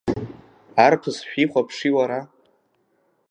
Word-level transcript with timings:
Арԥыс 0.85 1.17
шәихәаԥши 1.29 1.89
уара! 1.95 2.19